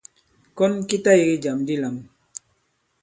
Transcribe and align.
Kɔn 0.57 0.73
ki 0.87 0.97
ta 1.03 1.11
yege 1.19 1.35
jàm 1.43 1.59
di 1.67 1.75
lām. 1.81 1.97